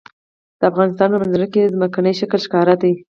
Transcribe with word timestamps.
د 0.59 0.61
افغانستان 0.71 1.09
په 1.11 1.17
منظره 1.21 1.47
کې 1.53 1.71
ځمکنی 1.73 2.13
شکل 2.19 2.39
ښکاره 2.45 2.75
دی. 2.81 2.93